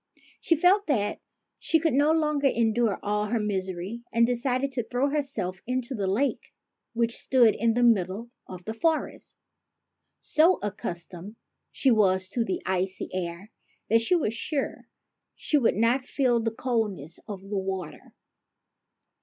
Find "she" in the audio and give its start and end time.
0.39-0.55, 1.59-1.77, 12.29-12.33, 14.01-14.15, 15.35-15.57